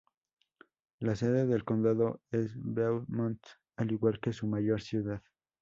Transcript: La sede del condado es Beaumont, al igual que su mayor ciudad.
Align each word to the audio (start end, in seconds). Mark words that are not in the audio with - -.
La 0.97 1.15
sede 1.15 1.45
del 1.45 1.63
condado 1.63 2.21
es 2.31 2.53
Beaumont, 2.57 3.37
al 3.75 3.91
igual 3.91 4.19
que 4.19 4.33
su 4.33 4.47
mayor 4.47 4.81
ciudad. 4.81 5.21